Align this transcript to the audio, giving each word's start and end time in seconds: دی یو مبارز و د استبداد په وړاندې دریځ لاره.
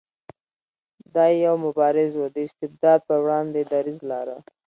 دی 1.15 1.33
یو 1.45 1.55
مبارز 1.65 2.11
و 2.17 2.25
د 2.35 2.37
استبداد 2.47 2.99
په 3.09 3.15
وړاندې 3.23 3.61
دریځ 3.71 3.99
لاره. 4.11 4.37